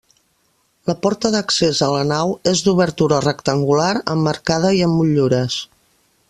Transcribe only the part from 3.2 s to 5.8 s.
rectangular emmarcada i amb motllures.